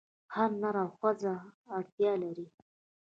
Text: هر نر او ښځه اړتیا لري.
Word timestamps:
هر 0.35 0.49
نر 0.61 0.75
او 0.83 0.89
ښځه 0.99 1.33
اړتیا 1.77 2.11
لري. 2.23 2.47